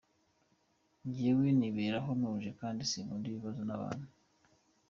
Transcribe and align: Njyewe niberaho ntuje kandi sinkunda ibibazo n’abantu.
Njyewe 1.07 1.47
niberaho 1.59 2.09
ntuje 2.19 2.49
kandi 2.59 2.81
sinkunda 2.89 3.25
ibibazo 3.29 3.61
n’abantu. 3.65 4.07